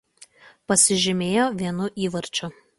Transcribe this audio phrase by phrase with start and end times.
[0.71, 2.55] Pasižymėjo vienu įvarčiu.